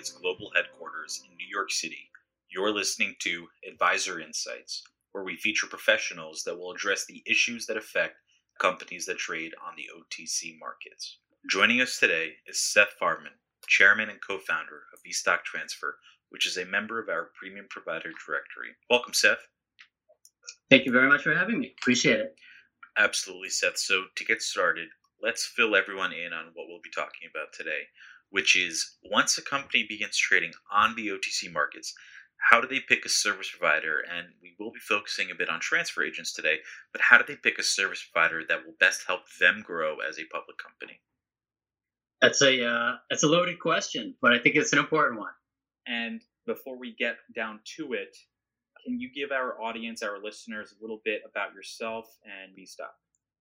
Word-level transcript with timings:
Markets 0.00 0.18
global 0.18 0.50
headquarters 0.56 1.22
in 1.28 1.36
New 1.36 1.46
York 1.46 1.70
City, 1.70 2.08
you're 2.48 2.72
listening 2.72 3.14
to 3.18 3.46
Advisor 3.70 4.18
Insights, 4.18 4.82
where 5.12 5.24
we 5.24 5.36
feature 5.36 5.66
professionals 5.66 6.42
that 6.44 6.58
will 6.58 6.72
address 6.72 7.04
the 7.04 7.22
issues 7.26 7.66
that 7.66 7.76
affect 7.76 8.14
companies 8.58 9.04
that 9.04 9.18
trade 9.18 9.52
on 9.62 9.74
the 9.76 9.84
OTC 9.94 10.58
markets. 10.58 11.18
Joining 11.50 11.82
us 11.82 11.98
today 11.98 12.30
is 12.46 12.58
Seth 12.58 12.94
Farman, 12.98 13.32
Chairman 13.66 14.08
and 14.08 14.18
co 14.26 14.38
founder 14.38 14.84
of 14.94 15.00
vStock 15.06 15.42
Transfer, 15.44 15.98
which 16.30 16.46
is 16.46 16.56
a 16.56 16.64
member 16.64 16.98
of 16.98 17.10
our 17.10 17.28
premium 17.38 17.66
provider 17.68 18.08
directory. 18.26 18.70
Welcome, 18.88 19.12
Seth. 19.12 19.46
Thank 20.70 20.86
you 20.86 20.92
very 20.92 21.10
much 21.10 21.24
for 21.24 21.34
having 21.34 21.58
me. 21.58 21.74
Appreciate 21.78 22.20
it. 22.20 22.36
Absolutely, 22.96 23.50
Seth. 23.50 23.76
So, 23.76 24.04
to 24.16 24.24
get 24.24 24.40
started, 24.40 24.88
let's 25.22 25.44
fill 25.44 25.76
everyone 25.76 26.14
in 26.14 26.32
on 26.32 26.46
what 26.54 26.68
we'll 26.68 26.80
be 26.82 26.88
talking 26.88 27.28
about 27.30 27.52
today, 27.52 27.82
which 28.30 28.56
is 28.56 28.96
once 29.04 29.38
a 29.38 29.42
company 29.42 29.84
begins 29.88 30.16
trading 30.16 30.52
on 30.72 30.94
the 30.94 31.08
OTC 31.08 31.52
markets, 31.52 31.94
how 32.40 32.60
do 32.60 32.66
they 32.66 32.80
pick 32.80 33.04
a 33.04 33.08
service 33.08 33.50
provider? 33.50 33.98
And 34.00 34.28
we 34.42 34.54
will 34.58 34.72
be 34.72 34.80
focusing 34.80 35.30
a 35.30 35.34
bit 35.34 35.50
on 35.50 35.60
transfer 35.60 36.02
agents 36.02 36.32
today, 36.32 36.58
but 36.92 37.02
how 37.02 37.18
do 37.18 37.24
they 37.26 37.36
pick 37.36 37.58
a 37.58 37.62
service 37.62 38.02
provider 38.10 38.42
that 38.48 38.64
will 38.64 38.74
best 38.80 39.04
help 39.06 39.22
them 39.38 39.62
grow 39.64 39.98
as 39.98 40.18
a 40.18 40.24
public 40.24 40.56
company? 40.58 41.00
That's 42.20 42.42
a 42.42 42.66
uh, 42.66 42.96
that's 43.08 43.22
a 43.22 43.28
loaded 43.28 43.58
question, 43.58 44.14
but 44.20 44.32
I 44.32 44.38
think 44.38 44.56
it's 44.56 44.72
an 44.72 44.78
important 44.78 45.20
one. 45.20 45.32
And 45.86 46.20
before 46.46 46.78
we 46.78 46.94
get 46.94 47.16
down 47.34 47.60
to 47.76 47.94
it, 47.94 48.16
can 48.84 49.00
you 49.00 49.10
give 49.12 49.32
our 49.32 49.60
audience, 49.60 50.02
our 50.02 50.22
listeners, 50.22 50.74
a 50.78 50.82
little 50.82 51.00
bit 51.04 51.22
about 51.28 51.54
yourself 51.54 52.06
and 52.24 52.56
vStock? 52.56 52.92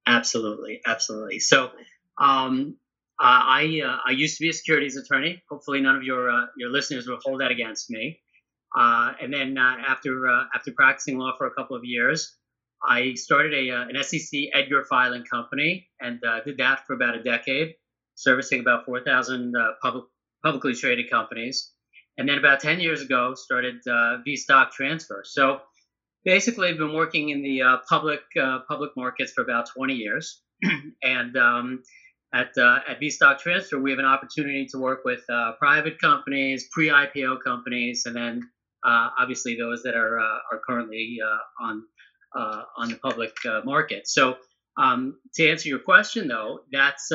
Absolutely, 0.07 0.81
absolutely. 0.85 1.39
So, 1.39 1.71
um, 2.17 2.77
uh, 3.21 3.43
I 3.43 3.81
uh, 3.85 3.97
I 4.07 4.11
used 4.11 4.37
to 4.37 4.43
be 4.43 4.49
a 4.49 4.53
securities 4.53 4.95
attorney. 4.95 5.43
Hopefully, 5.49 5.81
none 5.81 5.97
of 5.97 6.03
your 6.03 6.31
uh, 6.31 6.45
your 6.57 6.69
listeners 6.69 7.05
will 7.05 7.19
hold 7.21 7.41
that 7.41 7.51
against 7.51 7.89
me. 7.89 8.21
Uh, 8.77 9.11
and 9.21 9.33
then 9.33 9.57
uh, 9.57 9.75
after 9.87 10.25
uh, 10.25 10.43
after 10.55 10.71
practicing 10.71 11.17
law 11.17 11.33
for 11.37 11.45
a 11.45 11.51
couple 11.51 11.75
of 11.75 11.83
years, 11.83 12.37
I 12.87 13.15
started 13.15 13.53
a 13.53 13.71
an 13.71 14.01
SEC 14.03 14.39
Edgar 14.53 14.85
filing 14.85 15.25
company 15.25 15.89
and 15.99 16.21
did 16.45 16.59
that 16.59 16.87
for 16.87 16.93
about 16.93 17.15
a 17.15 17.21
decade, 17.21 17.73
servicing 18.15 18.61
about 18.61 18.85
4,000 18.85 19.53
public 19.81 20.05
publicly 20.41 20.73
traded 20.73 21.09
companies. 21.09 21.73
And 22.17 22.27
then 22.27 22.37
about 22.37 22.61
10 22.61 22.79
years 22.79 23.01
ago, 23.01 23.33
started 23.35 23.81
vStock 23.85 24.71
Transfer. 24.71 25.23
So 25.25 25.59
basically, 26.23 26.69
I've 26.69 26.77
been 26.77 26.93
working 26.93 27.29
in 27.29 27.41
the 27.41 27.81
public 27.89 28.21
public 28.69 28.91
markets 28.95 29.33
for 29.33 29.41
about 29.41 29.67
20 29.75 29.95
years, 29.95 30.41
and 31.03 31.35
um, 31.35 31.83
at 32.33 32.51
uh, 32.57 32.79
at 32.87 32.99
vStock 32.99 33.39
Transfer, 33.39 33.79
we 33.79 33.89
have 33.89 33.99
an 33.99 34.05
opportunity 34.05 34.67
to 34.67 34.77
work 34.77 35.01
with 35.03 35.23
uh, 35.29 35.53
private 35.57 35.99
companies, 35.99 36.67
pre-IPO 36.71 37.37
companies, 37.43 38.03
and 38.05 38.15
then 38.15 38.49
uh, 38.85 39.09
obviously 39.17 39.55
those 39.55 39.83
that 39.83 39.95
are 39.95 40.19
uh, 40.19 40.39
are 40.51 40.61
currently 40.67 41.17
uh, 41.23 41.63
on 41.65 41.83
uh, 42.35 42.63
on 42.77 42.89
the 42.89 42.95
public 42.95 43.33
market. 43.65 44.07
So 44.07 44.37
um, 44.77 45.19
to 45.35 45.49
answer 45.49 45.69
your 45.69 45.79
question, 45.79 46.27
though, 46.27 46.59
that's 46.71 47.11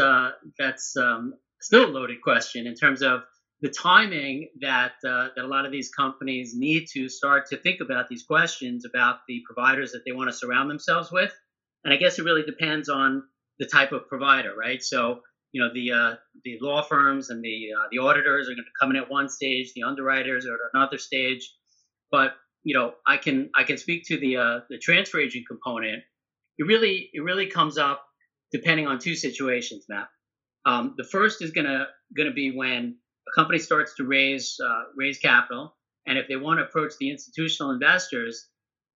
that's 0.58 0.96
um, 0.96 1.34
still 1.60 1.86
a 1.86 1.92
loaded 1.92 2.20
question 2.22 2.66
in 2.66 2.74
terms 2.74 3.02
of 3.02 3.20
the 3.60 3.70
timing 3.70 4.50
that 4.60 4.92
that 5.02 5.38
a 5.38 5.46
lot 5.46 5.64
of 5.64 5.70
these 5.70 5.90
companies 5.90 6.54
need 6.56 6.86
to 6.92 7.08
start 7.08 7.46
to 7.50 7.56
think 7.56 7.80
about 7.80 8.08
these 8.08 8.24
questions 8.24 8.84
about 8.84 9.18
the 9.28 9.42
providers 9.46 9.92
that 9.92 10.02
they 10.04 10.12
want 10.12 10.28
to 10.28 10.36
surround 10.36 10.68
themselves 10.68 11.12
with. 11.12 11.32
And 11.84 11.92
I 11.92 11.98
guess 11.98 12.18
it 12.18 12.24
really 12.24 12.42
depends 12.42 12.88
on 12.88 13.22
the 13.58 13.66
type 13.66 13.92
of 13.92 14.08
provider, 14.08 14.54
right? 14.56 14.82
So 14.82 15.20
you 15.52 15.62
know 15.62 15.70
the 15.72 15.92
uh, 15.92 16.14
the 16.44 16.58
law 16.60 16.82
firms 16.82 17.30
and 17.30 17.42
the 17.42 17.68
uh, 17.78 17.86
the 17.92 17.98
auditors 17.98 18.48
are 18.48 18.54
going 18.54 18.64
to 18.64 18.78
come 18.80 18.90
in 18.90 18.96
at 18.96 19.08
one 19.08 19.28
stage, 19.28 19.72
the 19.74 19.84
underwriters 19.84 20.46
are 20.46 20.54
at 20.54 20.60
another 20.74 20.98
stage, 20.98 21.48
but 22.10 22.34
you 22.64 22.74
know 22.74 22.94
I 23.06 23.16
can 23.18 23.50
I 23.56 23.62
can 23.62 23.78
speak 23.78 24.04
to 24.08 24.18
the 24.18 24.36
uh, 24.36 24.60
the 24.68 24.78
transfer 24.78 25.20
agent 25.20 25.46
component. 25.48 26.02
It 26.58 26.64
really 26.64 27.08
it 27.12 27.20
really 27.20 27.46
comes 27.46 27.78
up 27.78 28.04
depending 28.52 28.88
on 28.88 28.98
two 28.98 29.14
situations, 29.14 29.84
Matt. 29.88 30.08
Um, 30.66 30.94
the 30.96 31.04
first 31.04 31.40
is 31.40 31.52
gonna 31.52 31.86
gonna 32.16 32.32
be 32.32 32.50
when 32.50 32.96
a 33.28 33.40
company 33.40 33.60
starts 33.60 33.94
to 33.96 34.04
raise 34.04 34.56
uh, 34.64 34.82
raise 34.96 35.18
capital, 35.18 35.76
and 36.04 36.18
if 36.18 36.26
they 36.26 36.36
want 36.36 36.58
to 36.58 36.64
approach 36.64 36.94
the 36.98 37.10
institutional 37.10 37.70
investors, 37.70 38.48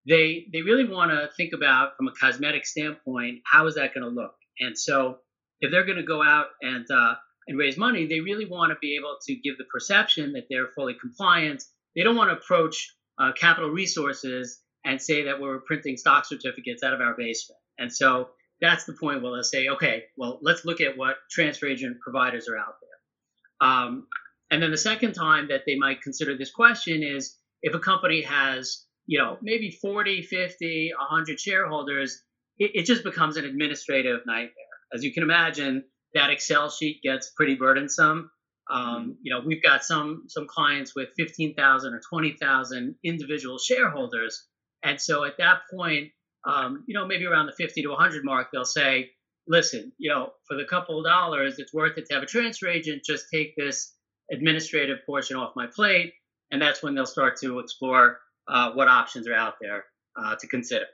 they 0.09 0.47
they 0.53 0.62
really 0.62 0.88
want 0.88 1.12
to 1.12 1.31
think 1.37 1.53
about 1.53 1.97
from 1.97 2.09
a 2.09 2.12
cosmetic 2.21 2.66
standpoint 2.66 3.43
how 3.44 3.69
is 3.69 3.77
that 3.77 3.94
going 3.94 4.03
to 4.03 4.10
look 4.10 4.33
and 4.61 4.79
so 4.79 5.19
if 5.61 5.71
they're 5.71 5.85
going 5.85 5.99
to 5.99 6.05
go 6.05 6.23
out 6.23 6.47
and 6.63 6.87
uh, 6.91 7.15
and 7.47 7.59
raise 7.59 7.77
money, 7.77 8.07
they 8.07 8.21
really 8.21 8.45
want 8.45 8.71
to 8.71 8.77
be 8.81 8.97
able 8.97 9.17
to 9.27 9.35
give 9.35 9.57
the 9.59 9.65
perception 9.65 10.33
that 10.35 10.45
they're 10.51 10.69
fully 10.75 10.95
compliant. 11.01 11.65
They 11.97 12.03
don't 12.03 12.17
want 12.17 12.31
to 12.31 12.37
approach 12.37 12.95
uh, 13.19 13.33
capital 13.33 13.71
resources 13.71 14.61
and 14.85 15.01
say 15.01 15.25
that 15.25 15.41
we're 15.41 15.61
printing 15.61 15.97
stock 15.97 16.27
certificates 16.27 16.83
out 16.83 16.93
of 16.93 17.01
our 17.01 17.15
basement. 17.17 17.59
And 17.79 17.93
so 17.93 18.29
that's 18.61 18.85
the 18.85 18.93
point 18.93 19.23
where 19.23 19.33
they'll 19.33 19.43
say, 19.43 19.69
okay, 19.69 20.05
well, 20.17 20.39
let's 20.43 20.65
look 20.65 20.81
at 20.81 20.97
what 20.97 21.17
transfer 21.31 21.67
agent 21.67 21.99
providers 22.01 22.49
are 22.49 22.57
out 22.57 22.75
there. 22.81 23.69
Um, 23.69 24.07
and 24.51 24.63
then 24.63 24.71
the 24.71 24.79
second 24.79 25.15
time 25.15 25.49
that 25.49 25.63
they 25.67 25.77
might 25.77 26.03
consider 26.03 26.37
this 26.37 26.51
question 26.51 27.03
is 27.03 27.37
if 27.63 27.75
a 27.75 27.79
company 27.79 28.23
has, 28.23 28.85
you 29.07 29.19
know, 29.19 29.39
maybe 29.43 29.71
40, 29.71 30.23
50, 30.23 30.93
100 30.99 31.41
shareholders, 31.41 32.23
it, 32.59 32.73
it 32.75 32.87
just 32.87 33.05
becomes 33.05 33.37
an 33.37 33.45
administrative 33.45 34.21
nightmare. 34.27 34.53
As 34.93 35.05
you 35.05 35.13
can 35.13 35.23
imagine, 35.23 35.85
that 36.15 36.31
Excel 36.31 36.71
sheet 36.71 37.03
gets 37.03 37.31
pretty 37.37 37.55
burdensome. 37.55 38.31
Um, 38.71 39.17
you 39.23 39.33
know, 39.33 39.41
we've 39.45 39.63
got 39.63 39.85
some 39.85 40.25
some 40.29 40.47
clients 40.47 40.95
with 40.95 41.09
15,000 41.17 41.95
or 41.95 42.01
20,000 42.09 42.95
individual 43.03 43.59
shareholders, 43.59 44.47
and 44.83 45.01
so 45.01 45.25
at 45.25 45.39
that 45.39 45.61
point, 45.73 46.11
um, 46.47 46.85
you 46.87 46.95
know, 46.95 47.07
maybe 47.07 47.25
around 47.25 47.47
the 47.47 47.53
50 47.53 47.83
to 47.83 47.89
100 47.89 48.25
mark, 48.25 48.49
they'll 48.53 48.67
say, 48.67 49.13
"Listen, 49.47 49.93
you 49.97 50.11
know, 50.11 50.35
for 50.47 50.57
the 50.57 50.67
couple 50.67 50.99
of 50.99 51.07
dollars, 51.07 51.59
it's 51.59 51.73
worth 51.73 51.97
it 51.97 52.07
to 52.07 52.15
have 52.15 52.23
a 52.23 52.27
transfer 52.27 52.69
agent. 52.69 53.05
Just 53.05 53.27
take 53.33 53.55
this 53.57 53.95
administrative 54.31 54.99
portion 55.07 55.37
off 55.37 55.57
my 55.57 55.67
plate," 55.67 56.13
and 56.51 56.61
that's 56.61 56.83
when 56.83 56.95
they'll 56.95 57.07
start 57.07 57.39
to 57.41 57.61
explore 57.61 58.21
uh, 58.49 58.73
what 58.73 58.89
options 58.89 59.27
are 59.27 59.35
out 59.35 59.55
there 59.63 59.87
uh, 60.17 60.37
to 60.37 60.47
consider. 60.47 60.87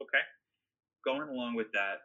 Okay 0.00 0.18
going 1.04 1.28
along 1.28 1.54
with 1.56 1.70
that, 1.72 2.02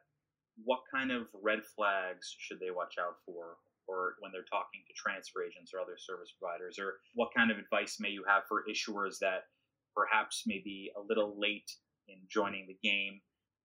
what 0.64 0.82
kind 0.94 1.12
of 1.12 1.28
red 1.42 1.60
flags 1.76 2.36
should 2.38 2.60
they 2.60 2.72
watch 2.72 2.96
out 3.00 3.18
for 3.26 3.58
or 3.88 4.16
when 4.20 4.32
they're 4.32 4.48
talking 4.48 4.80
to 4.88 4.94
transfer 4.96 5.44
agents 5.44 5.72
or 5.74 5.80
other 5.82 5.98
service 5.98 6.32
providers 6.40 6.78
or 6.80 7.00
what 7.16 7.30
kind 7.36 7.52
of 7.52 7.58
advice 7.58 7.98
may 8.00 8.10
you 8.10 8.24
have 8.28 8.44
for 8.48 8.64
issuers 8.70 9.20
that 9.20 9.50
perhaps 9.96 10.44
may 10.46 10.62
be 10.64 10.92
a 10.96 11.02
little 11.02 11.36
late 11.38 11.70
in 12.08 12.16
joining 12.30 12.66
the 12.68 12.78
game 12.84 13.20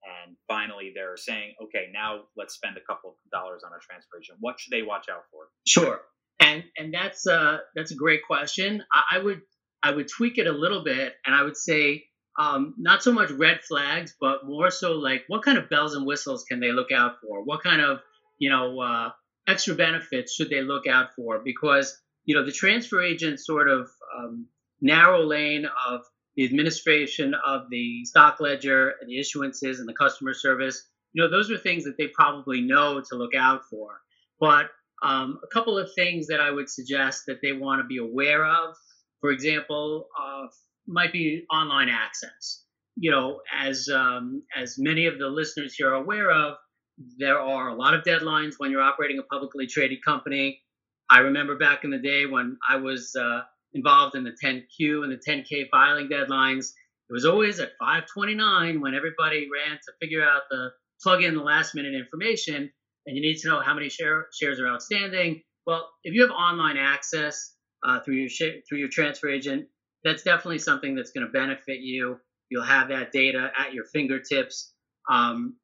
and 0.05 0.37
finally 0.47 0.93
they're 0.95 1.17
saying 1.17 1.55
okay 1.63 1.87
now 1.93 2.23
let's 2.37 2.55
spend 2.55 2.77
a 2.77 2.85
couple 2.89 3.11
of 3.11 3.31
dollars 3.31 3.63
on 3.65 3.73
a 3.73 3.81
transfer 3.81 4.19
agent. 4.19 4.39
What 4.41 4.59
should 4.59 4.73
they 4.73 4.83
watch 4.83 5.07
out 5.11 5.25
for? 5.31 5.49
Sure. 5.67 6.01
And 6.41 6.65
and 6.77 6.95
that's 6.95 7.27
uh 7.27 7.59
that's 7.75 7.93
a 7.93 7.97
great 7.97 8.21
question. 8.27 8.83
I, 8.93 9.17
I 9.17 9.19
would 9.19 9.41
i 9.83 9.91
would 9.91 10.09
tweak 10.09 10.39
it 10.39 10.47
a 10.47 10.53
little 10.53 10.83
bit 10.83 11.15
and 11.25 11.35
i 11.35 11.43
would 11.43 11.57
say 11.57 12.05
um, 12.39 12.75
not 12.79 13.03
so 13.03 13.13
much 13.13 13.31
red 13.31 13.61
flags, 13.63 14.15
but 14.21 14.47
more 14.47 14.71
so 14.71 14.93
like 14.93 15.25
what 15.27 15.43
kind 15.43 15.59
of 15.59 15.69
bells 15.69 15.95
and 15.95 16.07
whistles 16.07 16.45
can 16.45 16.61
they 16.61 16.73
look 16.73 16.93
out 16.93 17.17
for? 17.21 17.43
What 17.45 17.63
kind 17.63 17.81
of 17.81 18.01
you 18.39 18.49
know 18.51 18.81
uh, 18.81 19.11
extra 19.49 19.75
benefits 19.75 20.35
should 20.35 20.51
they 20.51 20.63
look 20.63 20.87
out 20.87 21.15
for? 21.17 21.41
Because 21.45 22.01
you 22.25 22.35
know 22.35 22.45
the 22.45 22.53
transfer 22.53 23.03
agent 23.03 23.41
sort 23.41 23.69
of 23.69 23.89
um, 24.17 24.47
narrow 24.81 25.25
lane 25.25 25.67
of 25.89 26.03
the 26.37 26.45
administration 26.45 27.35
of 27.45 27.63
the 27.71 28.05
stock 28.05 28.39
ledger 28.39 28.95
and 29.01 29.11
the 29.11 29.19
issuances 29.19 29.81
and 29.81 29.89
the 29.89 29.95
customer 29.95 30.33
service. 30.33 30.89
You 31.13 31.23
know 31.23 31.31
those 31.31 31.51
are 31.51 31.59
things 31.59 31.85
that 31.85 31.97
they 31.99 32.07
probably 32.07 32.61
know 32.61 33.03
to 33.11 33.17
look 33.17 33.35
out 33.35 33.63
for. 33.69 34.01
But 34.39 34.67
um, 35.03 35.41
a 35.43 35.47
couple 35.49 35.77
of 35.77 35.91
things 35.95 36.29
that 36.29 36.41
I 36.41 36.51
would 36.53 36.69
suggest 36.69 37.25
that 37.27 37.41
they 37.43 37.53
want 37.53 37.81
to 37.81 37.87
be 37.87 37.99
aware 37.99 38.45
of. 38.45 38.77
For 39.21 39.31
example, 39.31 40.07
uh, 40.21 40.47
might 40.89 41.13
be 41.13 41.45
online 41.53 41.89
access. 41.89 42.65
You 42.97 43.13
know, 43.13 43.41
as 43.57 43.89
um, 43.89 44.43
as 44.57 44.77
many 44.79 45.07
of 45.07 45.19
the 45.19 45.29
listeners 45.29 45.75
here 45.75 45.91
are 45.91 45.95
aware 45.95 46.31
of, 46.31 46.55
there 47.19 47.39
are 47.39 47.69
a 47.69 47.75
lot 47.75 47.95
of 47.95 48.03
deadlines 48.03 48.55
when 48.59 48.71
you're 48.71 48.83
operating 48.83 49.19
a 49.19 49.23
publicly 49.23 49.67
traded 49.67 50.05
company. 50.05 50.61
I 51.09 51.21
remember 51.21 51.57
back 51.57 51.85
in 51.85 51.91
the 51.91 51.99
day 51.99 52.27
when 52.27 52.59
I 52.69 52.77
was 52.77 53.15
uh, 53.15 53.43
involved 53.73 54.17
in 54.17 54.25
the 54.25 54.33
10Q 54.45 55.05
and 55.05 55.13
the 55.13 55.17
10K 55.17 55.69
filing 55.71 56.09
deadlines. 56.09 56.73
It 57.09 57.13
was 57.13 57.25
always 57.25 57.61
at 57.61 57.73
5:29 57.81 58.81
when 58.81 58.95
everybody 58.95 59.49
ran 59.51 59.77
to 59.77 59.93
figure 60.01 60.23
out 60.23 60.43
the 60.51 60.71
plug 61.03 61.23
in 61.23 61.35
the 61.35 61.43
last 61.43 61.75
minute 61.75 61.95
information, 61.95 62.71
and 63.07 63.17
you 63.17 63.23
need 63.23 63.39
to 63.39 63.49
know 63.49 63.61
how 63.61 63.75
many 63.75 63.89
share, 63.89 64.27
shares 64.33 64.61
are 64.61 64.69
outstanding. 64.69 65.43
Well, 65.67 65.89
if 66.03 66.15
you 66.15 66.23
have 66.23 66.31
online 66.31 66.77
access 66.77 67.55
uh, 67.83 68.01
through 68.01 68.17
your 68.17 68.29
through 68.69 68.79
your 68.79 68.89
transfer 68.89 69.29
agent, 69.29 69.69
that's 70.05 70.23
definitely 70.23 70.59
something 70.59 70.95
that's 70.95 71.11
going 71.11 71.27
to 71.27 71.33
benefit 71.33 71.81
you. 71.81 72.19
You'll 72.51 72.65
have 72.65 72.89
that 72.89 73.13
data 73.13 73.51
at 73.59 73.75
your 73.75 73.85
fingertips. 73.85 74.73
Um, 75.11 75.57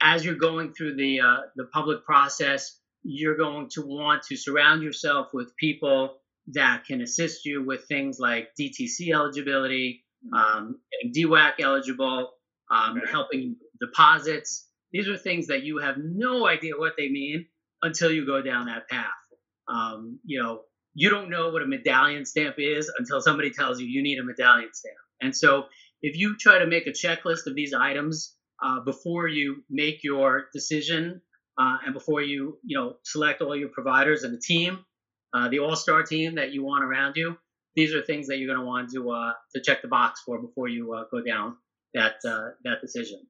as 0.00 0.24
you're 0.24 0.34
going 0.34 0.74
through 0.74 0.96
the 0.96 1.20
uh, 1.20 1.36
the 1.56 1.64
public 1.72 2.04
process, 2.04 2.78
you're 3.02 3.36
going 3.36 3.68
to 3.70 3.82
want 3.82 4.22
to 4.24 4.36
surround 4.36 4.82
yourself 4.82 5.28
with 5.32 5.56
people 5.56 6.18
that 6.48 6.84
can 6.84 7.00
assist 7.00 7.44
you 7.44 7.64
with 7.64 7.86
things 7.88 8.18
like 8.18 8.48
DTC 8.60 9.12
eligibility, 9.12 10.04
um, 10.34 10.78
DWAC 11.14 11.54
eligible, 11.60 12.30
um, 12.70 12.98
okay. 12.98 13.10
helping 13.10 13.56
deposits. 13.80 14.68
These 14.92 15.08
are 15.08 15.16
things 15.16 15.48
that 15.48 15.62
you 15.62 15.78
have 15.78 15.96
no 15.98 16.46
idea 16.46 16.74
what 16.76 16.92
they 16.96 17.08
mean 17.08 17.46
until 17.82 18.10
you 18.10 18.24
go 18.24 18.42
down 18.42 18.66
that 18.66 18.88
path. 18.88 19.06
Um, 19.68 20.20
you 20.24 20.42
know, 20.42 20.60
you 20.96 21.10
don't 21.10 21.28
know 21.28 21.50
what 21.50 21.62
a 21.62 21.66
medallion 21.66 22.24
stamp 22.24 22.56
is 22.58 22.90
until 22.98 23.20
somebody 23.20 23.50
tells 23.50 23.78
you 23.78 23.86
you 23.86 24.02
need 24.02 24.18
a 24.18 24.24
medallion 24.24 24.70
stamp. 24.72 24.96
And 25.20 25.36
so 25.36 25.66
if 26.00 26.16
you 26.16 26.36
try 26.38 26.58
to 26.58 26.66
make 26.66 26.86
a 26.86 26.90
checklist 26.90 27.46
of 27.46 27.54
these 27.54 27.74
items 27.74 28.34
uh, 28.64 28.80
before 28.80 29.28
you 29.28 29.62
make 29.68 30.02
your 30.02 30.46
decision 30.54 31.20
uh, 31.58 31.76
and 31.84 31.92
before 31.92 32.22
you, 32.22 32.58
you 32.64 32.78
know, 32.78 32.96
select 33.04 33.42
all 33.42 33.54
your 33.54 33.68
providers 33.68 34.22
and 34.22 34.32
the 34.32 34.40
team, 34.40 34.78
uh, 35.34 35.50
the 35.50 35.58
all-star 35.58 36.02
team 36.02 36.36
that 36.36 36.52
you 36.52 36.64
want 36.64 36.82
around 36.82 37.14
you, 37.16 37.36
these 37.74 37.94
are 37.94 38.00
things 38.00 38.28
that 38.28 38.38
you're 38.38 38.48
going 38.48 38.58
to 38.58 38.64
want 38.64 38.90
to 38.92 39.10
uh, 39.10 39.32
to 39.54 39.60
check 39.60 39.82
the 39.82 39.88
box 39.88 40.22
for 40.24 40.40
before 40.40 40.68
you 40.68 40.94
uh, 40.94 41.04
go 41.10 41.22
down 41.22 41.56
that 41.92 42.14
uh, 42.26 42.48
that 42.64 42.80
decision. 42.80 43.20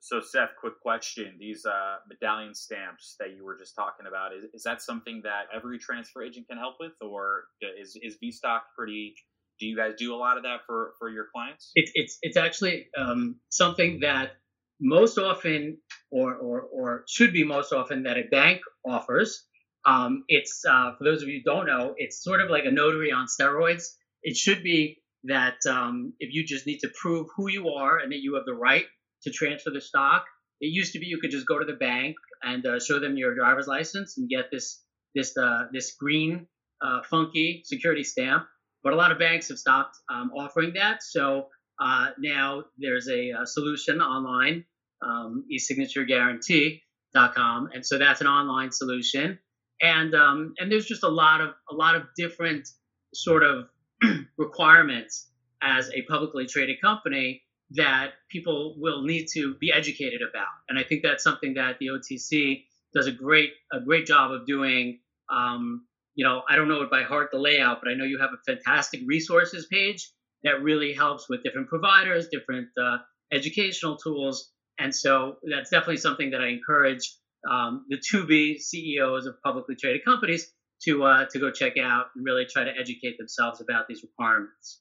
So, 0.00 0.20
Seth, 0.20 0.50
quick 0.60 0.80
question: 0.80 1.36
These 1.38 1.66
uh, 1.66 1.96
medallion 2.08 2.54
stamps 2.54 3.16
that 3.18 3.34
you 3.36 3.44
were 3.44 3.58
just 3.58 3.74
talking 3.74 4.06
about 4.06 4.32
is, 4.32 4.44
is 4.54 4.62
that 4.62 4.80
something 4.80 5.22
that 5.24 5.46
every 5.54 5.78
transfer 5.78 6.22
agent 6.22 6.46
can 6.48 6.58
help 6.58 6.76
with, 6.80 6.92
or 7.00 7.44
is 7.80 7.96
is 8.00 8.16
vStock 8.22 8.60
pretty? 8.76 9.14
Do 9.58 9.66
you 9.66 9.76
guys 9.76 9.94
do 9.98 10.14
a 10.14 10.16
lot 10.16 10.36
of 10.36 10.44
that 10.44 10.60
for 10.66 10.94
for 10.98 11.10
your 11.10 11.26
clients? 11.34 11.72
It's 11.74 11.90
it's 11.94 12.18
it's 12.22 12.36
actually 12.36 12.88
um, 12.96 13.36
something 13.48 14.00
that 14.00 14.32
most 14.80 15.18
often, 15.18 15.78
or 16.10 16.34
or 16.36 16.60
or 16.60 17.04
should 17.08 17.32
be 17.32 17.44
most 17.44 17.72
often, 17.72 18.04
that 18.04 18.16
a 18.16 18.22
bank 18.30 18.60
offers. 18.86 19.44
Um, 19.84 20.24
it's 20.28 20.64
uh, 20.68 20.92
for 20.96 21.04
those 21.04 21.22
of 21.22 21.28
you 21.28 21.40
who 21.44 21.50
don't 21.50 21.66
know, 21.66 21.94
it's 21.96 22.22
sort 22.22 22.40
of 22.40 22.50
like 22.50 22.64
a 22.66 22.70
notary 22.70 23.10
on 23.10 23.26
steroids. 23.26 23.94
It 24.22 24.36
should 24.36 24.62
be 24.62 25.02
that 25.24 25.56
um, 25.68 26.12
if 26.20 26.32
you 26.32 26.44
just 26.44 26.66
need 26.66 26.78
to 26.80 26.88
prove 26.88 27.26
who 27.36 27.48
you 27.48 27.70
are 27.70 27.98
and 27.98 28.12
that 28.12 28.18
you 28.18 28.34
have 28.34 28.44
the 28.44 28.54
right 28.54 28.86
to 29.22 29.30
transfer 29.30 29.70
the 29.70 29.80
stock. 29.80 30.26
It 30.60 30.66
used 30.66 30.92
to 30.92 30.98
be 30.98 31.06
you 31.06 31.18
could 31.18 31.30
just 31.30 31.46
go 31.46 31.58
to 31.58 31.64
the 31.64 31.74
bank 31.74 32.16
and 32.42 32.66
uh, 32.66 32.80
show 32.80 32.98
them 32.98 33.16
your 33.16 33.34
driver's 33.34 33.66
license 33.66 34.18
and 34.18 34.28
get 34.28 34.50
this 34.50 34.82
this 35.14 35.36
uh, 35.36 35.66
this 35.72 35.94
green 35.94 36.46
uh, 36.82 37.02
funky 37.08 37.62
security 37.64 38.04
stamp. 38.04 38.46
But 38.82 38.92
a 38.92 38.96
lot 38.96 39.12
of 39.12 39.18
banks 39.18 39.48
have 39.48 39.58
stopped 39.58 39.96
um, 40.08 40.30
offering 40.36 40.74
that. 40.74 41.02
So 41.02 41.48
uh, 41.80 42.10
now 42.18 42.64
there's 42.78 43.08
a, 43.08 43.30
a, 43.30 43.46
solution 43.46 44.00
online, 44.00 44.64
um, 45.02 45.44
eSignatureGuarantee.com, 45.52 47.68
and 47.72 47.86
so 47.86 47.98
that's 47.98 48.20
an 48.20 48.26
online 48.26 48.72
solution. 48.72 49.38
And 49.80 50.12
um, 50.14 50.54
and 50.58 50.72
there's 50.72 50.86
just 50.86 51.04
a 51.04 51.08
lot 51.08 51.40
of 51.40 51.54
a 51.70 51.74
lot 51.74 51.94
of 51.94 52.02
different 52.16 52.68
sort 53.14 53.44
of 53.44 53.68
requirements 54.36 55.28
as 55.62 55.88
a 55.90 56.02
publicly 56.02 56.46
traded 56.46 56.80
company 56.80 57.42
that 57.72 58.12
people 58.30 58.74
will 58.78 59.02
need 59.02 59.26
to 59.34 59.54
be 59.54 59.72
educated 59.72 60.20
about. 60.22 60.46
And 60.68 60.78
I 60.78 60.82
think 60.82 61.02
that's 61.02 61.22
something 61.22 61.54
that 61.54 61.78
the 61.78 61.88
OTC 61.88 62.64
does 62.94 63.06
a 63.06 63.12
great 63.12 63.52
a 63.72 63.80
great 63.80 64.06
job 64.06 64.32
of 64.32 64.46
doing. 64.46 65.00
Um, 65.30 65.86
you 66.14 66.24
know, 66.24 66.42
I 66.48 66.56
don't 66.56 66.68
know 66.68 66.82
it 66.82 66.90
by 66.90 67.02
heart 67.02 67.28
the 67.30 67.38
layout, 67.38 67.78
but 67.80 67.90
I 67.90 67.94
know 67.94 68.04
you 68.04 68.18
have 68.18 68.30
a 68.32 68.52
fantastic 68.52 69.02
resources 69.06 69.66
page 69.70 70.10
that 70.42 70.62
really 70.62 70.92
helps 70.92 71.28
with 71.28 71.42
different 71.42 71.68
providers, 71.68 72.28
different 72.32 72.68
uh, 72.80 72.98
educational 73.30 73.96
tools, 73.96 74.50
and 74.78 74.94
so 74.94 75.36
that's 75.42 75.70
definitely 75.70 75.98
something 75.98 76.30
that 76.30 76.40
I 76.40 76.48
encourage 76.48 77.14
um, 77.48 77.84
the 77.88 78.00
to 78.10 78.26
be 78.26 78.58
CEOs 78.58 79.26
of 79.26 79.40
publicly 79.42 79.76
traded 79.76 80.04
companies 80.04 80.50
to 80.84 81.04
uh, 81.04 81.26
to 81.30 81.38
go 81.38 81.50
check 81.50 81.76
out 81.76 82.06
and 82.14 82.24
really 82.24 82.46
try 82.46 82.64
to 82.64 82.70
educate 82.70 83.18
themselves 83.18 83.60
about 83.60 83.86
these 83.88 84.02
requirements. 84.02 84.80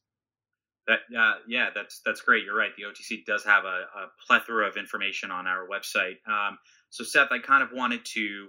That 0.88 1.00
uh, 1.18 1.36
yeah, 1.48 1.70
that's 1.76 2.02
that's 2.06 2.22
great. 2.22 2.46
You're 2.46 2.58
right. 2.58 2.72
The 2.78 2.84
OTC 2.84 3.26
does 3.26 3.44
have 3.44 3.66
a, 3.66 3.68
a 3.68 4.08
plethora 4.26 4.68
of 4.68 4.78
information 4.78 5.32
on 5.32 5.46
our 5.46 5.68
website. 5.68 6.16
Um, 6.28 6.58
so 6.90 7.04
Seth, 7.04 7.28
I 7.32 7.40
kind 7.40 7.62
of 7.62 7.70
wanted 7.74 8.06
to 8.14 8.48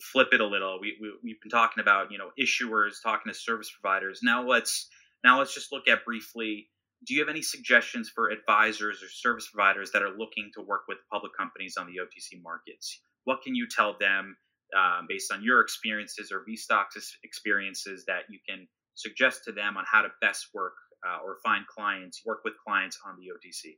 flip 0.00 0.28
it 0.32 0.40
a 0.40 0.46
little. 0.46 0.78
We, 0.80 0.96
we 1.00 1.12
we've 1.22 1.40
been 1.40 1.50
talking 1.50 1.80
about 1.80 2.12
you 2.12 2.18
know 2.18 2.30
issuers, 2.40 3.02
talking 3.02 3.32
to 3.32 3.38
service 3.38 3.72
providers. 3.72 4.20
Now 4.22 4.46
let's 4.46 4.88
now 5.24 5.38
let's 5.40 5.52
just 5.52 5.72
look 5.72 5.88
at 5.88 6.04
briefly. 6.04 6.68
Do 7.06 7.14
you 7.14 7.20
have 7.20 7.28
any 7.28 7.42
suggestions 7.42 8.08
for 8.08 8.30
advisors 8.30 9.02
or 9.02 9.08
service 9.08 9.48
providers 9.52 9.90
that 9.92 10.02
are 10.02 10.16
looking 10.16 10.50
to 10.54 10.62
work 10.62 10.82
with 10.88 10.98
public 11.12 11.32
companies 11.36 11.76
on 11.76 11.86
the 11.86 12.00
OTC 12.00 12.40
markets? 12.42 13.00
What 13.24 13.42
can 13.42 13.54
you 13.54 13.66
tell 13.68 13.96
them 13.98 14.36
um, 14.74 15.06
based 15.08 15.32
on 15.32 15.42
your 15.42 15.60
experiences 15.60 16.32
or 16.32 16.44
vStock's 16.48 17.16
experiences 17.24 18.04
that 18.06 18.22
you 18.30 18.38
can 18.48 18.68
suggest 18.94 19.44
to 19.44 19.52
them 19.52 19.76
on 19.76 19.84
how 19.90 20.02
to 20.02 20.08
best 20.20 20.48
work 20.54 20.74
uh, 21.06 21.24
or 21.24 21.38
find 21.42 21.66
clients, 21.66 22.22
work 22.24 22.40
with 22.44 22.54
clients 22.66 22.98
on 23.06 23.16
the 23.18 23.26
OTC? 23.32 23.76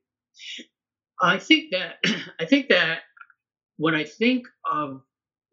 I 1.20 1.38
think 1.38 1.72
that 1.72 1.96
I 2.40 2.44
think 2.44 2.68
that 2.68 3.00
when 3.76 3.94
I 3.94 4.04
think 4.04 4.46
of 4.70 5.02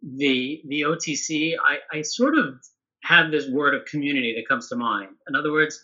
the 0.01 0.61
the 0.67 0.81
OTC, 0.81 1.53
I, 1.57 1.97
I 1.97 2.01
sort 2.01 2.37
of 2.37 2.55
have 3.03 3.31
this 3.31 3.49
word 3.49 3.75
of 3.75 3.85
community 3.85 4.35
that 4.35 4.47
comes 4.47 4.69
to 4.69 4.75
mind. 4.75 5.09
In 5.27 5.35
other 5.35 5.51
words, 5.51 5.83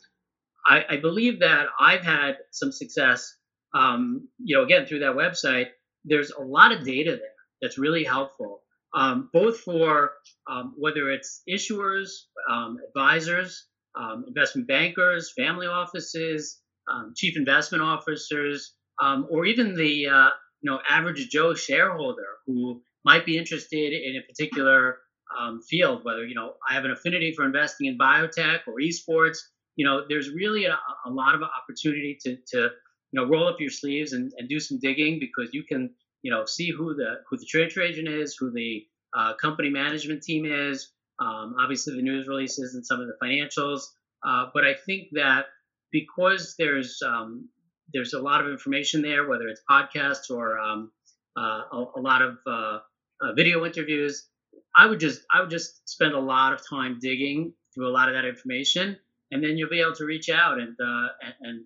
I, 0.66 0.86
I 0.90 0.98
believe 0.98 1.40
that 1.40 1.68
I've 1.80 2.04
had 2.04 2.38
some 2.52 2.72
success. 2.72 3.36
Um, 3.74 4.28
you 4.40 4.58
know, 4.58 4.64
again 4.64 4.86
through 4.86 5.00
that 5.00 5.16
website, 5.16 5.68
there's 6.06 6.32
a 6.32 6.42
lot 6.42 6.72
of 6.72 6.84
data 6.84 7.12
there 7.12 7.40
that's 7.62 7.78
really 7.78 8.04
helpful, 8.04 8.62
um, 8.96 9.30
both 9.32 9.60
for 9.60 10.12
um, 10.50 10.74
whether 10.78 11.12
it's 11.12 11.44
issuers, 11.48 12.10
um, 12.50 12.78
advisors, 12.88 13.68
um, 14.00 14.26
investment 14.28 14.68
bankers, 14.68 15.32
family 15.36 15.68
offices, 15.68 16.60
um, 16.92 17.14
chief 17.16 17.38
investment 17.38 17.84
officers, 17.84 18.74
um, 19.02 19.28
or 19.30 19.46
even 19.46 19.76
the 19.76 20.08
uh, 20.08 20.30
you 20.62 20.72
know 20.72 20.80
average 20.90 21.30
Joe 21.30 21.54
shareholder 21.54 22.38
who 22.46 22.82
might 23.04 23.26
be 23.26 23.38
interested 23.38 23.94
in 23.94 24.16
a 24.16 24.26
particular 24.26 25.00
um, 25.38 25.62
field. 25.62 26.04
Whether 26.04 26.26
you 26.26 26.36
know 26.36 26.54
I 26.68 26.74
have 26.74 26.86
an 26.86 26.92
affinity 26.92 27.34
for 27.36 27.46
investing 27.46 27.88
in 27.88 27.98
biotech 27.98 28.60
or 28.68 28.76
esports, 28.82 29.40
you 29.76 29.86
know 29.86 30.04
there's 30.08 30.30
really 30.30 30.66
a, 30.66 30.78
a 31.06 31.10
lot 31.10 31.36
of 31.36 31.42
opportunity 31.44 32.18
to 32.24 32.38
to 32.54 32.70
you 33.12 33.22
know 33.22 33.26
roll 33.26 33.48
up 33.48 33.58
your 33.60 33.70
sleeves 33.70 34.14
and, 34.14 34.32
and 34.38 34.48
do 34.48 34.60
some 34.60 34.80
digging 34.80 35.20
because 35.20 35.54
you 35.54 35.64
can 35.64 35.90
you 36.22 36.32
know 36.32 36.46
see 36.46 36.72
who 36.72 36.96
the 36.96 37.16
who 37.30 37.38
the 37.38 37.46
trade 37.46 37.72
agent 37.78 38.08
is, 38.08 38.36
who 38.40 38.52
the 38.52 38.86
uh, 39.18 39.34
company 39.42 39.70
management 39.70 40.22
team 40.22 40.46
is, 40.46 40.92
um, 41.20 41.56
obviously 41.60 41.96
the 41.96 42.02
news 42.02 42.28
releases 42.28 42.76
and 42.76 42.86
some 42.86 43.00
of 43.02 43.08
the 43.08 43.18
financials. 43.22 43.82
Uh, 44.24 44.48
but 44.54 44.66
I 44.66 44.74
think 44.74 45.10
that 45.14 45.46
because 45.92 46.56
there's 46.58 47.02
um, 47.06 47.50
there's 47.94 48.14
a 48.14 48.20
lot 48.20 48.42
of 48.42 48.52
information 48.52 49.02
there, 49.02 49.28
whether 49.28 49.48
it's 49.48 49.62
podcasts 49.70 50.30
or 50.30 50.60
um, 50.60 50.92
uh, 51.38 51.62
a, 51.72 51.86
a, 51.98 52.02
lot 52.02 52.22
of 52.22 52.38
uh, 52.46 52.80
uh, 53.22 53.34
video 53.36 53.66
interviews, 53.66 54.28
I 54.76 54.86
would 54.86 55.00
just 55.00 55.22
I 55.34 55.42
would 55.42 55.50
just 55.50 55.88
spend 55.90 56.14
a 56.14 56.20
lot 56.20 56.54
of 56.54 56.62
time 56.68 57.00
digging 57.02 57.54
through 57.74 57.88
a 57.88 57.94
lot 57.94 58.10
of 58.10 58.16
that 58.16 58.26
information, 58.26 58.98
and 59.32 59.44
then 59.44 59.58
you'll 59.58 59.70
be 59.70 59.82
able 59.82 59.96
to 59.96 60.06
reach 60.06 60.30
out 60.30 60.60
and 60.60 60.76
uh, 60.80 61.08
and, 61.42 61.66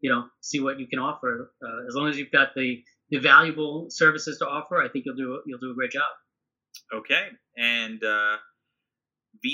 you 0.00 0.10
know 0.10 0.24
see 0.40 0.60
what 0.60 0.78
you 0.80 0.86
can 0.86 0.98
offer. 0.98 1.52
as 1.88 1.94
long 1.94 2.08
as 2.08 2.18
you've 2.18 2.30
got 2.30 2.54
the 2.54 2.82
the 3.10 3.18
valuable 3.18 3.86
services 3.90 4.38
to 4.38 4.46
offer, 4.46 4.82
I 4.82 4.88
think 4.88 5.04
you'll 5.04 5.16
do 5.16 5.40
you'll 5.46 5.58
do 5.58 5.70
a 5.70 5.74
great 5.74 5.92
job. 5.92 6.10
Okay, 6.92 7.28
and 7.56 8.02
uh, 8.02 8.36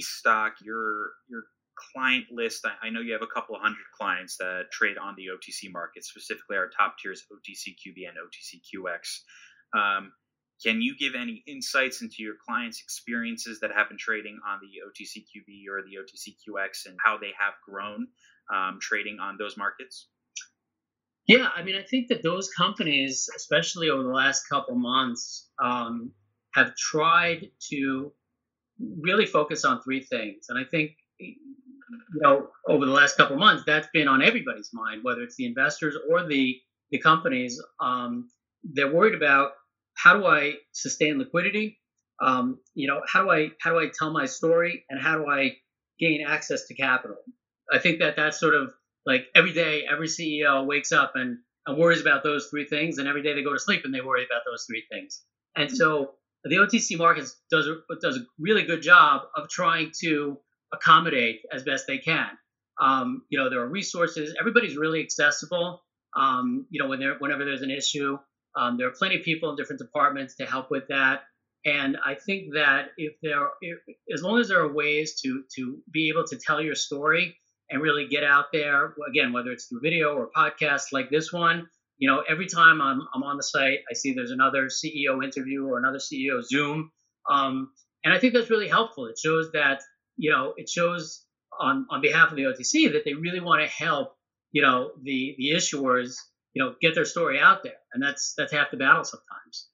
stock, 0.00 0.54
your 0.62 1.12
your 1.28 1.44
client 1.76 2.26
list. 2.30 2.66
I, 2.82 2.90
know 2.90 3.00
you 3.00 3.12
have 3.12 3.22
a 3.22 3.32
couple 3.32 3.54
of 3.54 3.62
hundred 3.62 3.84
clients 3.98 4.36
that 4.38 4.70
trade 4.70 4.98
on 4.98 5.14
the 5.16 5.26
OTC 5.26 5.72
market, 5.72 6.04
specifically 6.04 6.56
our 6.56 6.68
top 6.68 6.96
tiers 6.98 7.24
OTCQB 7.32 8.08
and 8.08 8.16
OTCQX. 8.18 9.20
Um, 9.74 10.12
can 10.64 10.80
you 10.80 10.94
give 10.96 11.14
any 11.14 11.42
insights 11.46 12.02
into 12.02 12.16
your 12.18 12.34
clients' 12.46 12.80
experiences 12.80 13.60
that 13.60 13.72
have 13.74 13.88
been 13.88 13.98
trading 13.98 14.38
on 14.46 14.60
the 14.60 14.80
OTCQB 14.86 15.64
or 15.68 15.82
the 15.82 15.96
OTCQX 15.96 16.86
and 16.86 16.96
how 17.04 17.18
they 17.18 17.32
have 17.38 17.54
grown 17.66 18.06
um, 18.52 18.78
trading 18.80 19.18
on 19.18 19.36
those 19.38 19.56
markets? 19.56 20.06
Yeah, 21.26 21.48
I 21.54 21.62
mean, 21.62 21.76
I 21.76 21.82
think 21.82 22.08
that 22.08 22.22
those 22.22 22.50
companies, 22.50 23.28
especially 23.34 23.90
over 23.90 24.02
the 24.02 24.10
last 24.10 24.48
couple 24.48 24.74
months, 24.74 25.48
um, 25.62 26.12
have 26.54 26.74
tried 26.76 27.50
to 27.70 28.12
really 29.00 29.26
focus 29.26 29.64
on 29.64 29.82
three 29.82 30.02
things. 30.02 30.46
And 30.48 30.58
I 30.58 30.64
think, 30.64 30.92
you 31.18 31.36
know, 32.14 32.48
over 32.68 32.86
the 32.86 32.92
last 32.92 33.16
couple 33.16 33.36
months, 33.36 33.64
that's 33.66 33.88
been 33.92 34.08
on 34.08 34.22
everybody's 34.22 34.70
mind, 34.72 35.02
whether 35.02 35.22
it's 35.22 35.36
the 35.36 35.46
investors 35.46 35.96
or 36.10 36.26
the 36.26 36.56
the 36.90 36.98
companies. 36.98 37.60
Um, 37.80 38.28
they're 38.62 38.92
worried 38.92 39.14
about 39.14 39.52
how 39.94 40.18
do 40.18 40.26
I 40.26 40.54
sustain 40.72 41.18
liquidity? 41.18 41.78
Um, 42.20 42.60
you 42.74 42.86
know, 42.86 43.00
how 43.06 43.24
do 43.24 43.30
I 43.30 43.50
how 43.60 43.72
do 43.72 43.78
I 43.78 43.90
tell 43.96 44.12
my 44.12 44.26
story, 44.26 44.84
and 44.88 45.00
how 45.00 45.18
do 45.18 45.26
I 45.28 45.56
gain 45.98 46.24
access 46.26 46.66
to 46.66 46.74
capital? 46.74 47.16
I 47.72 47.78
think 47.78 48.00
that 48.00 48.16
that's 48.16 48.38
sort 48.38 48.54
of 48.54 48.72
like 49.06 49.26
every 49.34 49.52
day, 49.52 49.84
every 49.90 50.06
CEO 50.06 50.66
wakes 50.66 50.92
up 50.92 51.12
and, 51.14 51.38
and 51.66 51.78
worries 51.78 52.00
about 52.00 52.22
those 52.22 52.48
three 52.48 52.66
things, 52.66 52.98
and 52.98 53.08
every 53.08 53.22
day 53.22 53.34
they 53.34 53.42
go 53.42 53.52
to 53.52 53.58
sleep 53.58 53.82
and 53.84 53.94
they 53.94 54.00
worry 54.00 54.24
about 54.24 54.42
those 54.46 54.64
three 54.68 54.84
things. 54.90 55.22
And 55.56 55.70
so 55.70 56.12
the 56.44 56.56
OTC 56.56 56.98
market 56.98 57.26
does 57.50 57.68
does 58.00 58.16
a 58.16 58.20
really 58.38 58.64
good 58.64 58.82
job 58.82 59.22
of 59.36 59.48
trying 59.48 59.92
to 60.02 60.38
accommodate 60.72 61.42
as 61.52 61.62
best 61.62 61.86
they 61.86 61.98
can. 61.98 62.28
Um, 62.80 63.22
you 63.28 63.38
know, 63.38 63.50
there 63.50 63.60
are 63.60 63.68
resources. 63.68 64.34
Everybody's 64.38 64.76
really 64.76 65.00
accessible. 65.00 65.82
Um, 66.16 66.66
you 66.70 66.82
know, 66.82 66.88
when 66.88 67.00
there, 67.00 67.16
whenever 67.18 67.44
there's 67.44 67.62
an 67.62 67.70
issue, 67.70 68.18
um, 68.56 68.76
there 68.76 68.88
are 68.88 68.92
plenty 68.92 69.16
of 69.16 69.22
people 69.22 69.50
in 69.50 69.56
different 69.56 69.80
departments 69.80 70.36
to 70.36 70.46
help 70.46 70.70
with 70.70 70.88
that. 70.88 71.22
And 71.64 71.96
I 72.04 72.14
think 72.14 72.54
that 72.54 72.88
if 72.96 73.14
there, 73.22 73.48
if, 73.60 73.78
as 74.12 74.22
long 74.22 74.40
as 74.40 74.48
there 74.48 74.60
are 74.60 74.72
ways 74.72 75.20
to 75.22 75.44
to 75.56 75.78
be 75.92 76.08
able 76.08 76.24
to 76.24 76.36
tell 76.36 76.60
your 76.60 76.74
story 76.74 77.36
and 77.70 77.80
really 77.80 78.08
get 78.08 78.24
out 78.24 78.46
there, 78.52 78.94
again, 79.08 79.32
whether 79.32 79.52
it's 79.52 79.66
through 79.66 79.80
video 79.80 80.14
or 80.14 80.28
podcasts 80.36 80.92
like 80.92 81.08
this 81.08 81.32
one, 81.32 81.68
you 81.98 82.08
know, 82.08 82.24
every 82.28 82.46
time 82.46 82.82
I'm 82.82 83.02
I'm 83.14 83.22
on 83.22 83.36
the 83.36 83.44
site, 83.44 83.78
I 83.88 83.94
see 83.94 84.12
there's 84.12 84.32
another 84.32 84.66
CEO 84.66 85.22
interview 85.22 85.66
or 85.66 85.78
another 85.78 85.98
CEO 85.98 86.42
Zoom, 86.42 86.90
um, 87.30 87.70
and 88.04 88.12
I 88.12 88.18
think 88.18 88.34
that's 88.34 88.50
really 88.50 88.68
helpful. 88.68 89.06
It 89.06 89.18
shows 89.18 89.52
that 89.52 89.82
you 90.22 90.30
know, 90.30 90.54
it 90.56 90.68
shows 90.70 91.26
on 91.58 91.84
on 91.90 92.00
behalf 92.00 92.30
of 92.30 92.36
the 92.36 92.44
OTC 92.44 92.92
that 92.92 93.04
they 93.04 93.14
really 93.14 93.40
want 93.40 93.60
to 93.60 93.66
help, 93.66 94.14
you 94.52 94.62
know, 94.62 94.92
the 95.02 95.34
the 95.36 95.50
issuers, 95.50 96.14
you 96.54 96.62
know, 96.62 96.76
get 96.80 96.94
their 96.94 97.04
story 97.04 97.40
out 97.40 97.64
there, 97.64 97.80
and 97.92 98.00
that's 98.00 98.32
that's 98.38 98.52
half 98.52 98.70
the 98.70 98.76
battle 98.76 99.02
sometimes. 99.02 99.66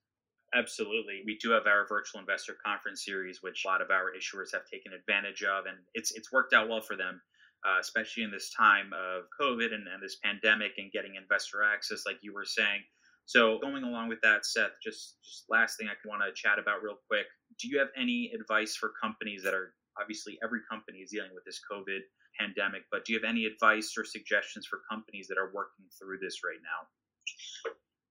Absolutely. 0.54 1.20
We 1.26 1.36
do 1.36 1.50
have 1.50 1.66
our 1.66 1.86
virtual 1.86 2.20
investor 2.20 2.56
conference 2.64 3.04
series, 3.04 3.42
which 3.42 3.64
a 3.66 3.68
lot 3.68 3.82
of 3.82 3.90
our 3.90 4.12
issuers 4.16 4.54
have 4.54 4.62
taken 4.72 4.94
advantage 4.94 5.42
of, 5.42 5.66
and 5.66 5.76
it's 5.92 6.12
it's 6.12 6.32
worked 6.32 6.54
out 6.54 6.70
well 6.70 6.80
for 6.80 6.96
them, 6.96 7.20
uh, 7.68 7.78
especially 7.78 8.22
in 8.22 8.30
this 8.30 8.50
time 8.50 8.90
of 8.94 9.24
COVID 9.38 9.74
and, 9.74 9.86
and 9.86 10.02
this 10.02 10.16
pandemic 10.24 10.72
and 10.78 10.90
getting 10.90 11.16
investor 11.16 11.62
access, 11.62 12.06
like 12.06 12.16
you 12.22 12.32
were 12.32 12.46
saying. 12.46 12.80
So 13.26 13.58
going 13.58 13.84
along 13.84 14.08
with 14.08 14.22
that, 14.22 14.46
Seth, 14.46 14.80
just 14.82 15.16
just 15.22 15.44
last 15.50 15.76
thing 15.76 15.88
I 15.88 16.08
want 16.08 16.22
to 16.24 16.32
chat 16.32 16.58
about 16.58 16.82
real 16.82 16.96
quick. 17.06 17.26
Do 17.60 17.68
you 17.68 17.78
have 17.80 17.88
any 17.94 18.32
advice 18.34 18.74
for 18.74 18.92
companies 19.02 19.42
that 19.44 19.52
are 19.52 19.74
obviously 20.00 20.38
every 20.42 20.60
company 20.70 20.98
is 20.98 21.10
dealing 21.10 21.30
with 21.34 21.44
this 21.44 21.60
COVID 21.70 22.00
pandemic, 22.38 22.82
but 22.90 23.04
do 23.04 23.12
you 23.12 23.20
have 23.20 23.28
any 23.28 23.46
advice 23.46 23.94
or 23.96 24.04
suggestions 24.04 24.66
for 24.66 24.80
companies 24.90 25.28
that 25.28 25.38
are 25.38 25.50
working 25.52 25.86
through 25.98 26.18
this 26.18 26.40
right 26.44 26.60
now? 26.62 26.88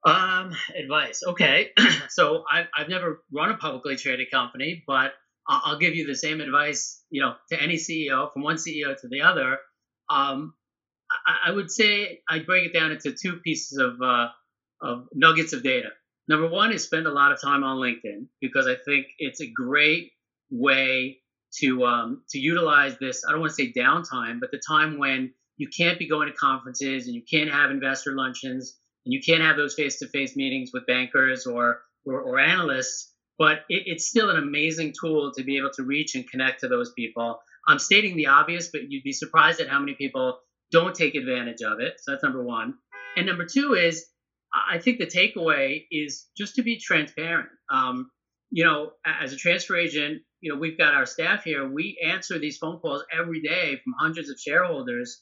Um, 0.06 0.56
advice. 0.76 1.24
Okay. 1.26 1.72
so 2.10 2.44
I've, 2.52 2.68
I've 2.78 2.90
never 2.90 3.24
run 3.32 3.52
a 3.52 3.58
publicly 3.58 3.96
traded 3.96 4.32
company, 4.32 4.84
but 4.88 5.14
I'll, 5.48 5.62
I'll 5.66 5.80
give 5.80 5.96
you 5.96 6.06
the 6.06 6.16
same 6.16 6.42
advice, 6.42 7.02
you 7.10 7.22
know, 7.22 7.34
to 7.50 7.62
any 7.62 7.76
CEO 7.76 8.32
from 8.32 8.44
one 8.44 8.58
CEO 8.58 9.00
to 9.00 9.08
the 9.08 9.22
other. 9.22 9.58
Um, 10.10 10.54
I, 11.26 11.50
I 11.50 11.52
would 11.52 11.72
say 11.72 12.22
I'd 12.30 12.46
break 12.46 12.68
it 12.68 12.74
down 12.74 12.92
into 12.92 13.14
two 13.14 13.38
pieces 13.38 13.78
of, 13.78 14.02
uh, 14.02 14.28
of 14.82 15.08
nuggets 15.14 15.54
of 15.54 15.64
data. 15.64 15.90
Number 16.28 16.50
one 16.50 16.74
is 16.74 16.84
spend 16.84 17.08
a 17.08 17.12
lot 17.12 17.32
of 17.32 17.42
time 17.42 17.64
on 17.64 17.78
LinkedIn 17.78 18.28
because 18.42 18.68
I 18.68 18.76
think 18.76 19.08
it's 19.18 19.42
a 19.42 19.50
great 19.50 20.12
way 20.50 21.20
to 21.62 21.86
um, 21.86 22.24
to 22.30 22.40
utilize 22.40 22.98
this. 23.00 23.24
I 23.28 23.32
don't 23.32 23.42
want 23.42 23.52
to 23.56 23.56
say 23.56 23.72
downtime, 23.72 24.40
but 24.40 24.52
the 24.52 24.62
time 24.68 24.98
when 24.98 25.34
you 25.58 25.70
can't 25.76 25.98
be 25.98 26.08
going 26.08 26.28
to 26.28 26.34
conferences 26.34 27.08
and 27.08 27.16
you 27.16 27.24
can't 27.30 27.52
have 27.52 27.72
investor 27.72 28.14
luncheons 28.14 28.78
and 29.06 29.14
you 29.14 29.22
can't 29.22 29.42
have 29.42 29.58
those 29.58 29.74
face-to-face 29.74 30.36
meetings 30.36 30.72
with 30.74 30.86
bankers 30.86 31.48
or 31.48 31.82
or, 32.06 32.22
or 32.22 32.40
analysts. 32.40 33.14
But 33.40 33.60
it, 33.70 33.84
it's 33.86 34.08
still 34.08 34.30
an 34.30 34.38
amazing 34.38 34.94
tool 35.00 35.32
to 35.36 35.44
be 35.44 35.58
able 35.58 35.72
to 35.76 35.84
reach 35.84 36.16
and 36.16 36.30
connect 36.30 36.62
to 36.62 36.68
those 36.68 36.92
people. 36.94 37.40
I'm 37.68 37.80
stating 37.80 38.16
the 38.16 38.28
obvious, 38.28 38.70
but 38.70 38.90
you'd 38.90 39.04
be 39.04 39.14
surprised 39.14 39.60
at 39.60 39.68
how 39.68 39.80
many 39.80 39.94
people 39.94 40.40
don't 40.72 40.96
take 40.96 41.16
advantage 41.16 41.62
of 41.62 41.80
it. 41.80 41.96
So 42.00 42.12
that's 42.12 42.24
number 42.24 42.44
one. 42.44 42.76
And 43.16 43.26
number 43.26 43.46
two 43.46 43.74
is, 43.74 44.06
I 44.54 44.80
think 44.80 45.00
the 45.00 45.06
takeaway 45.06 45.86
is 45.92 46.28
just 46.38 46.56
to 46.56 46.64
be 46.64 46.80
transparent. 46.80 47.50
Um, 47.70 48.10
you 48.50 48.64
know, 48.64 48.92
as 49.06 49.34
a 49.34 49.38
transfer 49.38 49.76
agent, 49.76 50.22
you 50.42 50.54
know, 50.54 50.60
we've 50.60 50.78
got 50.78 50.94
our 50.94 51.06
staff 51.06 51.44
here. 51.44 51.68
We 51.68 52.00
answer 52.06 52.38
these 52.38 52.58
phone 52.58 52.80
calls 52.80 53.04
every 53.12 53.42
day 53.42 53.80
from 53.84 53.94
hundreds 54.00 54.30
of 54.30 54.40
shareholders, 54.40 55.22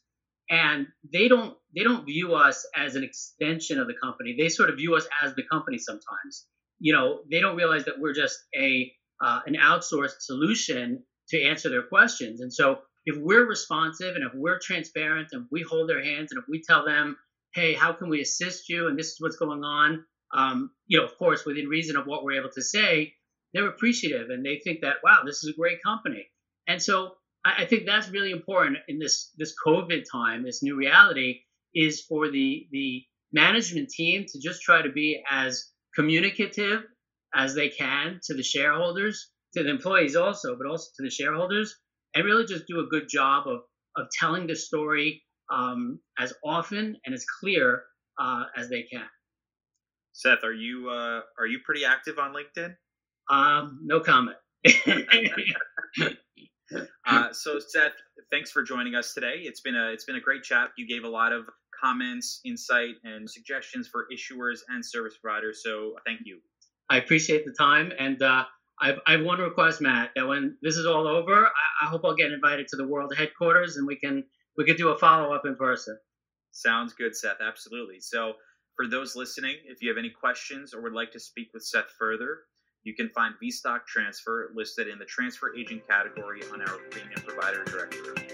and 0.50 0.88
they 1.12 1.28
don't 1.28 1.56
they 1.76 1.84
don't 1.84 2.06
view 2.06 2.36
us 2.36 2.66
as 2.76 2.96
an 2.96 3.04
extension 3.04 3.80
of 3.80 3.88
the 3.88 3.96
company. 4.02 4.36
They 4.38 4.50
sort 4.50 4.70
of 4.70 4.78
view 4.78 4.96
us 4.96 5.08
as 5.24 5.34
the 5.36 5.44
company 5.50 5.78
sometimes. 5.78 6.46
You 6.80 6.94
know, 6.94 7.22
they 7.32 7.40
don't 7.40 7.56
realize 7.56 7.86
that 7.86 8.00
we're 8.00 8.14
just 8.14 8.38
a 8.56 8.92
uh, 9.24 9.40
an 9.46 9.56
outsourced 9.56 10.20
solution 10.20 11.04
to 11.30 11.42
answer 11.42 11.70
their 11.70 11.84
questions. 11.84 12.42
And 12.42 12.54
so, 12.54 12.80
if 13.06 13.16
we're 13.18 13.48
responsive 13.48 14.16
and 14.16 14.26
if 14.26 14.32
we're 14.34 14.60
transparent 14.60 15.30
and 15.32 15.46
we 15.52 15.62
hold 15.62 15.90
their 15.90 16.04
hands 16.04 16.32
and 16.32 16.40
if 16.42 16.46
we 16.50 16.62
tell 16.62 16.86
them, 16.86 17.16
hey, 17.54 17.74
how 17.74 17.94
can 17.94 18.10
we 18.10 18.22
assist 18.22 18.68
you? 18.68 18.88
And 18.88 18.98
this 18.98 19.08
is 19.08 19.18
what's 19.20 19.38
going 19.38 19.64
on. 19.64 20.04
Um, 20.34 20.72
you 20.88 20.98
know, 21.00 21.06
of 21.06 21.18
course, 21.18 21.46
within 21.46 21.68
reason 21.68 21.96
of 21.96 22.08
what 22.08 22.24
we're 22.24 22.40
able 22.40 22.52
to 22.56 22.62
say, 22.62 23.14
they're 23.56 23.68
appreciative 23.70 24.30
and 24.30 24.46
they 24.46 24.60
think 24.64 24.82
that 24.82 24.98
wow, 25.04 25.22
this 25.26 25.44
is 25.44 25.50
a 25.50 25.60
great 25.60 25.82
company. 25.84 26.28
And 26.68 26.82
so 26.82 27.14
I, 27.44 27.64
I 27.64 27.66
think 27.66 27.86
that's 27.86 28.10
really 28.10 28.32
important 28.32 28.78
in 28.88 29.00
this 29.00 29.32
this 29.38 29.54
COVID 29.66 30.04
time, 30.12 30.44
this 30.44 30.64
new 30.64 30.76
reality, 30.76 31.42
is 31.74 32.02
for 32.02 32.30
the 32.30 32.68
the 32.72 33.04
management 33.32 33.90
team 33.90 34.26
to 34.28 34.40
just 34.40 34.62
try 34.62 34.82
to 34.82 34.92
be 34.92 35.22
as 35.30 35.72
communicative 35.96 36.84
as 37.34 37.54
they 37.54 37.70
can 37.70 38.20
to 38.24 38.34
the 38.34 38.44
shareholders, 38.44 39.30
to 39.54 39.64
the 39.64 39.70
employees 39.70 40.16
also, 40.16 40.56
but 40.58 40.68
also 40.68 40.90
to 40.98 41.04
the 41.04 41.10
shareholders, 41.10 41.76
and 42.14 42.26
really 42.26 42.46
just 42.46 42.68
do 42.68 42.80
a 42.80 42.88
good 42.88 43.08
job 43.10 43.48
of 43.48 43.62
of 43.98 44.08
telling 44.20 44.48
the 44.48 44.56
story 44.56 45.24
um, 45.50 46.00
as 46.18 46.34
often 46.44 46.98
and 47.06 47.14
as 47.16 47.26
clear 47.40 47.84
uh, 48.20 48.44
as 48.58 48.70
they 48.70 48.84
can. 48.84 49.06
Seth, 50.14 50.44
are 50.44 50.54
you 50.54 50.90
uh, 50.90 51.22
are 51.38 51.46
you 51.46 51.60
pretty 51.66 51.86
active 51.86 52.18
on 52.20 52.34
LinkedIn? 52.34 52.76
Um, 53.30 53.80
no 53.84 54.00
comment. 54.00 54.38
uh, 57.08 57.32
so 57.32 57.60
Seth, 57.60 57.94
thanks 58.32 58.52
for 58.52 58.64
joining 58.64 58.96
us 58.96 59.14
today. 59.14 59.42
It's 59.42 59.62
been 59.62 59.76
a 59.76 59.92
it's 59.92 60.06
been 60.06 60.16
a 60.16 60.22
great 60.22 60.44
chat. 60.44 60.70
You 60.78 60.88
gave 60.88 61.04
a 61.04 61.10
lot 61.10 61.34
of 61.34 61.46
comments, 61.80 62.42
insight, 62.46 62.96
and 63.04 63.30
suggestions 63.30 63.88
for 63.88 64.08
issuers 64.14 64.60
and 64.70 64.86
service 64.86 65.18
providers. 65.22 65.62
So 65.64 65.96
thank 66.06 66.22
you. 66.26 66.40
I 66.90 66.98
appreciate 66.98 67.46
the 67.46 67.54
time, 67.54 67.92
and 67.98 68.22
uh, 68.22 68.46
I've 68.80 69.00
I've 69.08 69.24
one 69.24 69.40
request, 69.40 69.82
Matt, 69.82 70.12
that 70.16 70.28
when 70.28 70.58
this 70.62 70.78
is 70.78 70.86
all 70.86 71.08
over, 71.08 71.46
I, 71.46 71.86
I 71.86 71.86
hope 71.88 72.02
I'll 72.04 72.16
get 72.16 72.32
invited 72.32 72.68
to 72.70 72.76
the 72.76 72.88
world 72.88 73.14
headquarters, 73.16 73.78
and 73.78 73.88
we 73.88 73.96
can 73.96 74.24
we 74.58 74.66
could 74.66 74.78
do 74.78 74.90
a 74.90 74.98
follow 74.98 75.34
up 75.34 75.46
in 75.46 75.56
person. 75.56 75.98
Sounds 76.52 76.94
good, 76.94 77.16
Seth. 77.16 77.38
Absolutely. 77.46 78.00
So 78.00 78.34
for 78.76 78.88
those 78.88 79.16
listening, 79.16 79.56
if 79.66 79.82
you 79.82 79.90
have 79.90 79.98
any 79.98 80.10
questions 80.10 80.74
or 80.74 80.82
would 80.82 80.94
like 80.94 81.12
to 81.12 81.20
speak 81.20 81.50
with 81.54 81.64
Seth 81.64 81.90
further, 81.98 82.40
you 82.86 82.94
can 82.94 83.10
find 83.10 83.34
vStock 83.44 83.86
Transfer 83.86 84.52
listed 84.54 84.88
in 84.88 84.98
the 84.98 85.06
transfer 85.06 85.54
agent 85.56 85.86
category 85.88 86.42
on 86.54 86.62
our 86.62 86.78
premium 86.90 87.20
provider 87.26 87.64
directory. 87.66 88.25